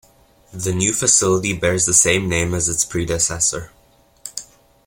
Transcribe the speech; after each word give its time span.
The 0.51 0.73
new 0.73 0.93
facility 0.93 1.53
bears 1.53 1.85
the 1.85 1.93
same 1.93 2.27
name 2.27 2.55
as 2.55 2.67
its 2.67 2.83
predecessor. 2.83 3.69